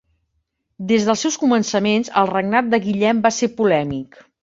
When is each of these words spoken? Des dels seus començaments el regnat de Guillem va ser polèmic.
Des 0.91 1.05
dels 1.09 1.25
seus 1.27 1.37
començaments 1.45 2.11
el 2.25 2.33
regnat 2.35 2.75
de 2.75 2.83
Guillem 2.89 3.25
va 3.29 3.37
ser 3.43 3.55
polèmic. 3.63 4.23